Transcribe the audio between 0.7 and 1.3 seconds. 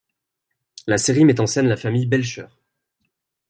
La série